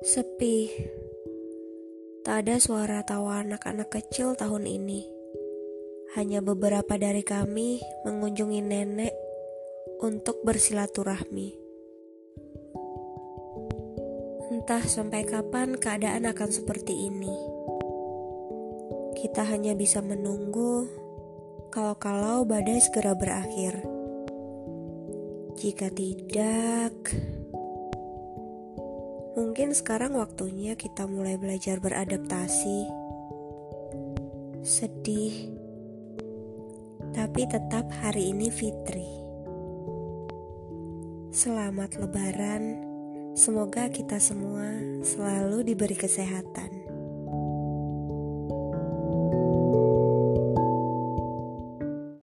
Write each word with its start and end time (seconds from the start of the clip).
Sepi. 0.00 0.72
Tak 2.24 2.48
ada 2.48 2.56
suara 2.56 3.04
tawa 3.04 3.44
anak-anak 3.44 3.92
kecil 3.92 4.32
tahun 4.32 4.64
ini. 4.64 5.04
Hanya 6.16 6.40
beberapa 6.40 6.96
dari 6.96 7.20
kami 7.20 7.84
mengunjungi 8.08 8.64
nenek 8.64 9.12
untuk 10.00 10.40
bersilaturahmi. 10.40 11.52
Entah 14.48 14.80
sampai 14.88 15.28
kapan 15.28 15.76
keadaan 15.76 16.24
akan 16.32 16.48
seperti 16.48 16.96
ini. 16.96 17.36
Kita 19.20 19.44
hanya 19.52 19.76
bisa 19.76 20.00
menunggu 20.00 20.88
kalau-kalau 21.68 22.48
badai 22.48 22.80
segera 22.80 23.12
berakhir. 23.12 23.84
Jika 25.60 25.92
tidak, 25.92 26.96
mungkin 29.40 29.72
sekarang 29.72 30.20
waktunya 30.20 30.76
kita 30.76 31.08
mulai 31.08 31.40
belajar 31.40 31.80
beradaptasi. 31.80 32.84
Sedih, 34.60 35.56
tapi 37.16 37.48
tetap 37.48 37.88
hari 38.04 38.36
ini 38.36 38.52
Fitri. 38.52 39.08
Selamat 41.32 41.96
Lebaran, 41.96 42.84
semoga 43.32 43.88
kita 43.88 44.20
semua 44.20 44.76
selalu 45.00 45.72
diberi 45.72 45.96
kesehatan. 45.96 46.79